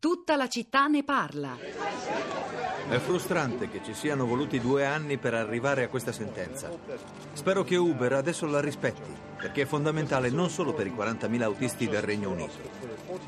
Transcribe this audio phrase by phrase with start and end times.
[0.00, 1.56] Tutta la città ne parla.
[2.88, 6.70] È frustrante che ci siano voluti due anni per arrivare a questa sentenza.
[7.32, 11.88] Spero che Uber adesso la rispetti, perché è fondamentale non solo per i 40.000 autisti
[11.88, 12.60] del Regno Unito.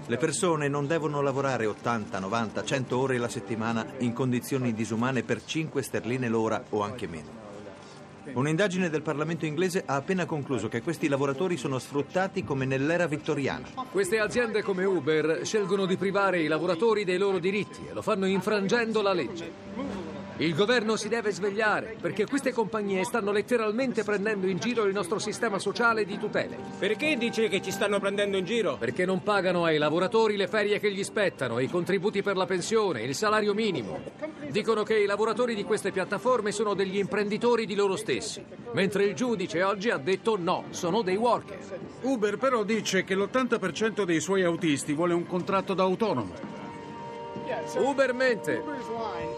[0.06, 5.44] Le persone non devono lavorare 80, 90, 100 ore la settimana in condizioni disumane per
[5.44, 7.39] 5 sterline l'ora o anche meno.
[8.32, 13.68] Un'indagine del Parlamento inglese ha appena concluso che questi lavoratori sono sfruttati come nell'era vittoriana.
[13.90, 18.26] Queste aziende come Uber scelgono di privare i lavoratori dei loro diritti e lo fanno
[18.26, 20.09] infrangendo la legge.
[20.40, 25.18] Il governo si deve svegliare perché queste compagnie stanno letteralmente prendendo in giro il nostro
[25.18, 26.56] sistema sociale di tutele.
[26.78, 28.78] Perché dice che ci stanno prendendo in giro?
[28.78, 33.02] Perché non pagano ai lavoratori le ferie che gli spettano, i contributi per la pensione,
[33.02, 34.00] il salario minimo.
[34.48, 39.14] Dicono che i lavoratori di queste piattaforme sono degli imprenditori di loro stessi, mentre il
[39.14, 41.58] giudice oggi ha detto no, sono dei worker.
[42.00, 46.32] Uber però dice che l'80% dei suoi autisti vuole un contratto da autonomo.
[47.76, 48.62] Uber mente.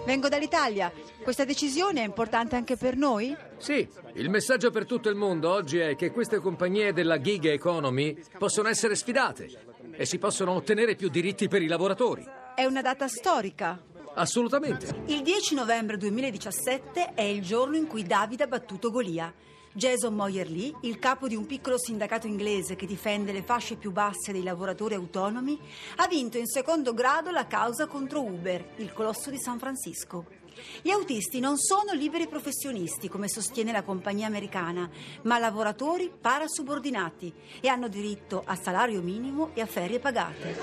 [0.05, 0.92] Vengo dall'Italia.
[1.23, 3.36] Questa decisione è importante anche per noi?
[3.58, 8.17] Sì, il messaggio per tutto il mondo oggi è che queste compagnie della gig economy
[8.36, 9.48] possono essere sfidate
[9.92, 12.27] e si possono ottenere più diritti per i lavoratori.
[12.55, 13.81] È una data storica.
[14.14, 15.05] Assolutamente.
[15.06, 19.33] Il 10 novembre 2017 è il giorno in cui Davide ha battuto Golia.
[19.75, 23.91] Jason Moyer Lee, il capo di un piccolo sindacato inglese che difende le fasce più
[23.91, 25.59] basse dei lavoratori autonomi,
[25.97, 30.41] ha vinto in secondo grado la causa contro Uber, il colosso di San Francisco.
[30.83, 34.91] Gli autisti non sono liberi professionisti, come sostiene la compagnia americana,
[35.23, 40.56] ma lavoratori parasubordinati e hanno diritto a salario minimo e a ferie pagate.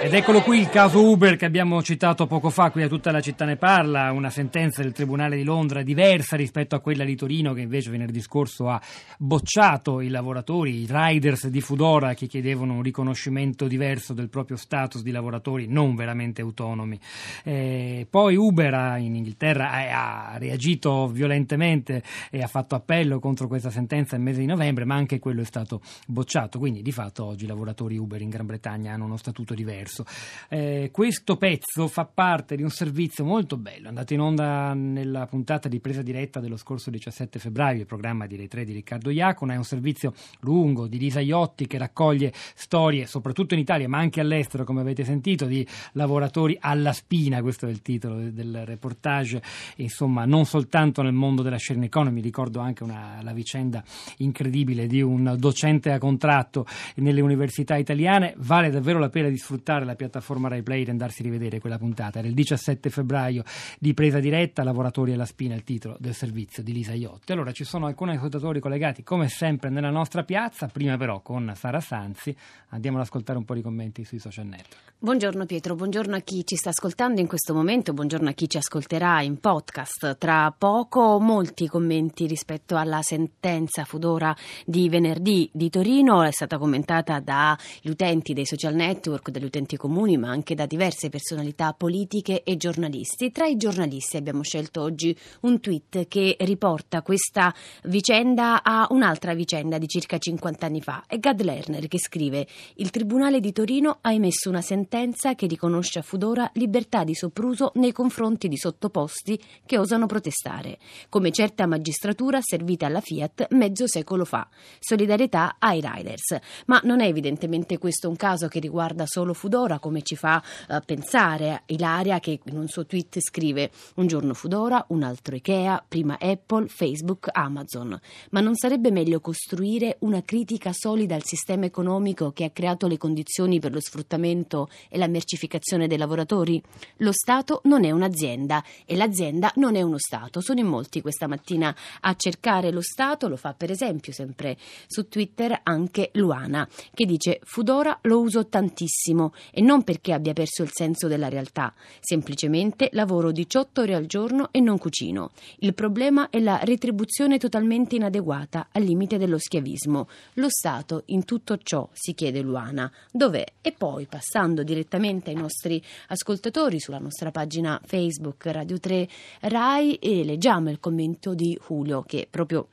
[0.00, 3.22] Ed eccolo qui il caso Uber che abbiamo citato poco fa, qui a tutta la
[3.22, 7.54] città ne parla, una sentenza del Tribunale di Londra diversa rispetto a quella di Torino
[7.54, 8.78] che invece venerdì scorso ha
[9.16, 15.00] bocciato i lavoratori, i riders di Fudora che chiedevano un riconoscimento diverso del proprio status
[15.00, 17.00] di lavoratori non veramente autonomi.
[17.42, 23.70] Eh, poi Uber in Inghilterra ha, ha reagito violentemente e ha fatto appello contro questa
[23.70, 27.44] sentenza nel mese di novembre, ma anche quello è stato bocciato, quindi di fatto oggi
[27.44, 30.04] i lavoratori Uber in Gran Bretagna hanno uno statuto diverso diverso.
[30.48, 35.68] Eh, questo pezzo fa parte di un servizio molto bello, andato in onda nella puntata
[35.68, 39.54] di presa diretta dello scorso 17 febbraio, il programma di Rai 3 di Riccardo Iacona,
[39.54, 44.20] è un servizio lungo di Lisa Iotti che raccoglie storie, soprattutto in Italia, ma anche
[44.20, 49.42] all'estero, come avete sentito, di lavoratori alla spina, questo è il titolo del reportage,
[49.76, 53.82] insomma, non soltanto nel mondo della sharing economy, ricordo anche una, la vicenda
[54.18, 56.66] incredibile di un docente a contratto
[56.96, 61.24] nelle università italiane, vale davvero la pena di sfruttare la piattaforma RaiPlay e andarsi a
[61.24, 62.20] rivedere quella puntata.
[62.20, 63.42] Era il 17 febbraio
[63.80, 67.32] di presa diretta, Lavoratori alla spina, il titolo del servizio di Lisa Iotti.
[67.32, 71.80] Allora ci sono alcuni ascoltatori collegati come sempre nella nostra piazza, prima però con Sara
[71.80, 72.36] Sanzi
[72.68, 74.92] andiamo ad ascoltare un po' di commenti sui social network.
[74.98, 78.56] Buongiorno Pietro, buongiorno a chi ci sta ascoltando in questo momento, buongiorno a chi ci
[78.56, 80.16] ascolterà in podcast.
[80.16, 84.34] Tra poco molti commenti rispetto alla sentenza Fudora
[84.64, 90.16] di venerdì di Torino, è stata commentata dagli utenti dei social network, dagli utenti comuni,
[90.16, 93.32] ma anche da diverse personalità politiche e giornalisti.
[93.32, 97.54] Tra i giornalisti abbiamo scelto oggi un tweet che riporta questa
[97.84, 101.04] vicenda a un'altra vicenda di circa 50 anni fa.
[101.06, 106.00] È Gad Lerner che scrive: Il Tribunale di Torino ha emesso una sentenza che riconosce
[106.00, 112.40] a Fudora libertà di sopruso nei confronti di sottoposti che osano protestare, come certa magistratura
[112.42, 114.48] servita alla Fiat mezzo secolo fa.
[114.78, 116.36] Solidarietà ai riders.
[116.66, 120.78] Ma non è evidentemente questo un caso che riguarda solo Fudora, come ci fa uh,
[120.84, 126.18] pensare Ilaria che in un suo tweet scrive un giorno Fudora, un altro Ikea, prima
[126.20, 127.98] Apple, Facebook, Amazon.
[128.30, 132.98] Ma non sarebbe meglio costruire una critica solida al sistema economico che ha creato le
[132.98, 136.60] condizioni per lo sfruttamento e la mercificazione dei lavoratori?
[136.96, 140.40] Lo Stato non è un'azienda e l'azienda non è uno Stato.
[140.40, 144.56] Sono in molti questa mattina a cercare lo Stato, lo fa per esempio sempre
[144.88, 150.62] su Twitter anche Luana, che dice Fudora lo uso tantissimo e non perché abbia perso
[150.62, 155.30] il senso della realtà, semplicemente lavoro 18 ore al giorno e non cucino.
[155.60, 160.08] Il problema è la retribuzione totalmente inadeguata, al limite dello schiavismo.
[160.34, 163.44] Lo Stato in tutto ciò, si chiede Luana, dov'è?
[163.62, 169.08] E poi, passando di direttamente ai nostri ascoltatori sulla nostra pagina Facebook Radio 3
[169.42, 172.66] Rai e leggiamo il commento di Julio che proprio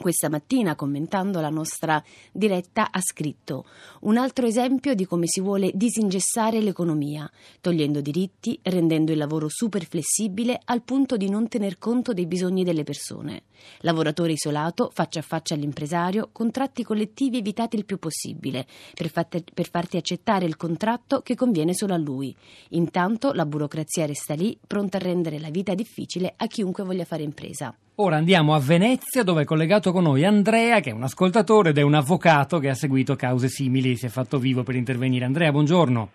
[0.00, 3.64] questa mattina, commentando la nostra diretta, ha scritto
[4.02, 9.86] un altro esempio di come si vuole disingessare l'economia, togliendo diritti, rendendo il lavoro super
[9.86, 13.44] flessibile al punto di non tener conto dei bisogni delle persone.
[13.80, 19.68] Lavoratore isolato, faccia a faccia all'impresario, contratti collettivi evitati il più possibile, per, fate, per
[19.68, 22.34] farti accettare il contratto che conviene solo a lui.
[22.70, 27.22] Intanto la burocrazia resta lì, pronta a rendere la vita difficile a chiunque voglia fare
[27.22, 27.74] impresa.
[27.98, 31.78] Ora andiamo a Venezia dove è collegato con noi Andrea che è un ascoltatore ed
[31.78, 35.24] è un avvocato che ha seguito cause simili, si è fatto vivo per intervenire.
[35.24, 36.10] Andrea, buongiorno.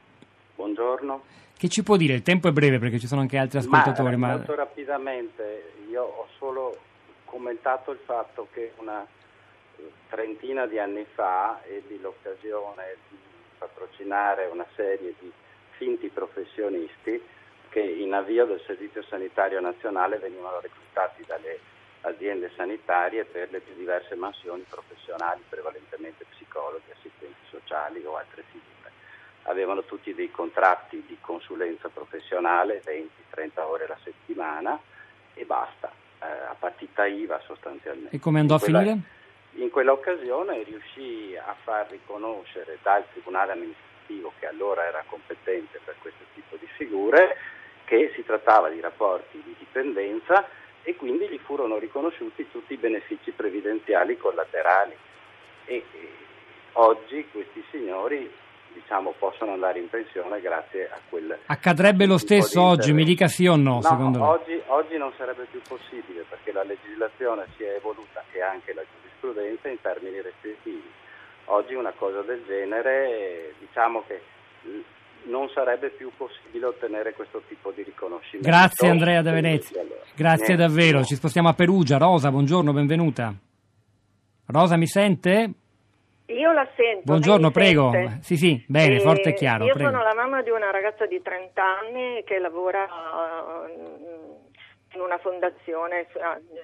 [0.57, 1.23] Buongiorno.
[1.57, 2.13] Che ci può dire?
[2.13, 4.15] Il tempo è breve perché ci sono anche altri ascoltatori.
[4.15, 4.35] Ma, ma...
[4.35, 6.77] Molto rapidamente, io ho solo
[7.25, 9.03] commentato il fatto che una
[10.07, 13.17] trentina di anni fa ebbi l'occasione di
[13.57, 15.31] patrocinare una serie di
[15.77, 17.19] finti professionisti
[17.71, 21.59] che in avvio del Servizio Sanitario Nazionale venivano reclutati dalle
[22.01, 28.91] aziende sanitarie per le più diverse mansioni professionali, prevalentemente psicologi, assistenti sociali o altre figure.
[29.43, 34.77] Avevano tutti dei contratti di consulenza professionale, 20-30 ore la settimana
[35.33, 35.91] e basta,
[36.21, 38.13] eh, a partita IVA sostanzialmente.
[38.13, 38.97] E come andò a finire?
[39.55, 46.25] In quell'occasione riuscì a far riconoscere dal Tribunale amministrativo, che allora era competente per questo
[46.33, 47.35] tipo di figure,
[47.91, 50.47] che si trattava di rapporti di dipendenza
[50.81, 54.95] e quindi gli furono riconosciuti tutti i benefici previdenziali collaterali.
[55.65, 56.09] E, e
[56.73, 58.31] oggi questi signori
[58.71, 61.37] diciamo, possono andare in pensione grazie a quel...
[61.47, 64.63] Accadrebbe lo stesso oggi, mi dica sì o no, no secondo oggi, me?
[64.67, 69.67] Oggi non sarebbe più possibile perché la legislazione si è evoluta e anche la giurisprudenza
[69.67, 70.89] in termini restrittivi.
[71.45, 74.21] Oggi una cosa del genere, diciamo che
[75.23, 78.47] non sarebbe più possibile ottenere questo tipo di riconoscimento.
[78.47, 79.81] Grazie Andrea da Venezia.
[79.81, 80.01] Allora.
[80.15, 80.63] Grazie Niente.
[80.63, 81.03] davvero.
[81.03, 81.97] Ci spostiamo a Perugia.
[81.97, 83.33] Rosa, buongiorno, benvenuta.
[84.47, 85.51] Rosa, mi sente?
[86.27, 87.03] Io la sento.
[87.03, 87.91] Buongiorno, prego.
[87.91, 88.17] Sente?
[88.21, 89.65] Sì, sì, bene, e forte e chiaro.
[89.65, 89.89] Io prego.
[89.89, 94.09] sono la mamma di una ragazza di 30 anni che lavora uh,
[94.93, 96.07] in una fondazione,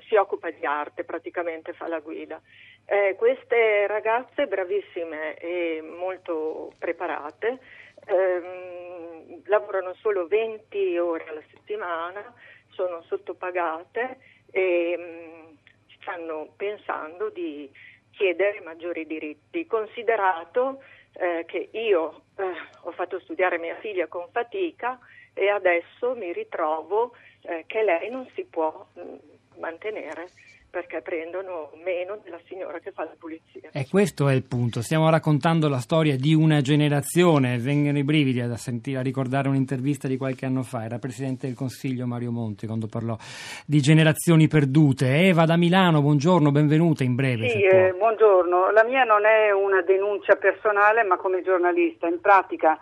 [0.08, 2.42] si occupa di arte, praticamente fa la guida.
[2.86, 7.60] Eh, queste ragazze bravissime e molto preparate
[8.08, 12.34] ehm, lavorano solo 20 ore alla settimana,
[12.70, 14.18] sono sottopagate
[14.52, 15.56] e mh, mm,
[16.00, 17.70] stanno pensando di
[18.12, 20.82] chiedere maggiori diritti, considerato
[21.14, 22.44] eh, che io eh,
[22.82, 25.00] ho fatto studiare mia figlia con fatica
[25.34, 29.16] e adesso mi ritrovo eh, che lei non si può mh, mm,
[29.60, 30.30] mantenere
[30.70, 33.70] perché prendono meno della signora che fa la pulizia.
[33.72, 34.82] E questo è il punto.
[34.82, 37.58] Stiamo raccontando la storia di una generazione.
[37.58, 40.84] Vengono i brividi a, sentire, a ricordare un'intervista di qualche anno fa.
[40.84, 43.18] Era Presidente del Consiglio Mario Monti quando parlò
[43.66, 45.08] di generazioni perdute.
[45.08, 47.50] Eva da Milano, buongiorno, benvenuta in breve.
[47.50, 48.72] Sì, eh, buongiorno.
[48.72, 52.08] La mia non è una denuncia personale, ma come giornalista.
[52.08, 52.78] In pratica.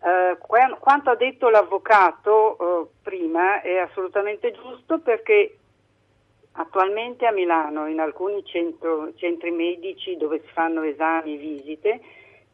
[0.00, 0.38] Uh,
[0.78, 5.59] quanto ha detto l'avvocato uh, prima è assolutamente giusto perché
[6.52, 12.00] Attualmente a Milano, in alcuni centro, centri medici dove si fanno esami e visite,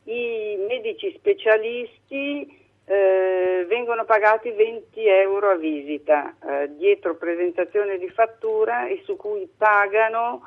[0.04, 8.86] i medici specialisti eh, vengono pagati 20 euro a visita eh, dietro presentazione di fattura
[8.86, 10.42] e su cui pagano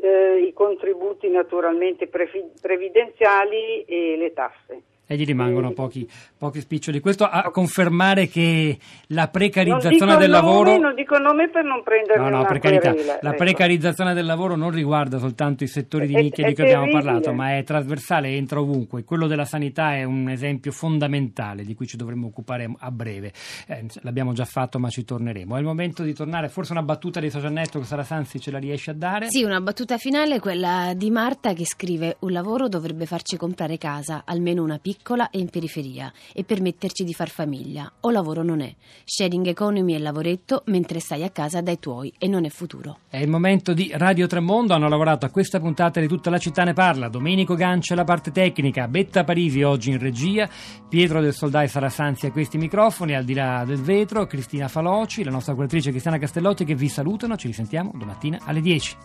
[0.00, 6.08] eh, i contributi naturalmente previdenziali e le tasse e gli rimangono pochi,
[6.38, 7.00] pochi spiccioli.
[7.00, 8.78] Questo a confermare che
[9.08, 10.78] la precarizzazione del nomi, lavoro...
[10.78, 12.94] Non dico nome per non prendere no, no, per carità.
[12.94, 13.34] La ecco.
[13.38, 17.56] precarizzazione del lavoro non riguarda soltanto i settori di nicchia di cui abbiamo parlato, ma
[17.56, 19.02] è trasversale, entra ovunque.
[19.02, 23.32] Quello della sanità è un esempio fondamentale di cui ci dovremmo occupare a breve.
[23.66, 25.56] Eh, l'abbiamo già fatto, ma ci torneremo.
[25.56, 26.48] È il momento di tornare.
[26.48, 29.26] Forse una battuta dei social network, Sara Sanzi ce la riesce a dare?
[29.28, 34.22] Sì, una battuta finale, quella di Marta che scrive un lavoro dovrebbe farci comprare casa,
[34.24, 37.90] almeno una piccola piccola e in periferia e permetterci di far famiglia.
[38.00, 38.74] O lavoro non è.
[39.04, 42.98] Sharing economy è lavoretto mentre stai a casa dai tuoi e non è futuro.
[43.08, 44.74] È il momento di Radio Tremondo.
[44.74, 47.08] Hanno lavorato a questa puntata di Tutta la città ne parla.
[47.08, 50.48] Domenico Gancia la parte tecnica, Betta Parisi oggi in regia,
[50.88, 55.24] Pietro del Soldai Sara Sanzi a questi microfoni, al di là del vetro, Cristina Faloci,
[55.24, 57.36] la nostra curatrice Cristiana Castellotti che vi salutano.
[57.36, 58.96] Ci risentiamo domattina alle 10.